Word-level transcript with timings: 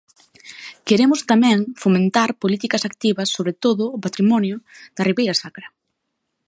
Queremos 0.87 1.19
tamén 1.31 1.59
fomentar 1.81 2.29
políticas 2.43 2.83
activas 2.89 3.31
sobre 3.35 3.53
todo 3.63 3.83
o 3.95 4.01
patrimonio 4.05 4.55
da 4.95 5.05
Ribeira 5.09 5.35
Sacra. 5.41 5.67